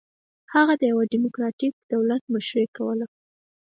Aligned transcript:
هغه 0.53 0.73
د 0.77 0.81
یوه 0.91 1.03
ډیموکراټیک 1.13 1.73
دولت 1.93 2.23
مشري 2.33 2.65
کوله. 2.75 3.05